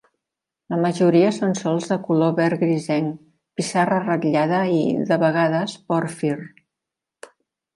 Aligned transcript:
La 0.73 0.77
majoria 0.83 1.33
són 1.35 1.51
sòls 1.59 1.89
de 1.91 1.97
color 2.07 2.31
verd 2.39 2.63
grisenc, 2.63 3.19
pissarra 3.61 4.01
ratllada 4.07 4.63
i, 4.79 4.81
de 5.13 5.21
vegades, 5.27 5.77
pòrfir. 5.93 6.35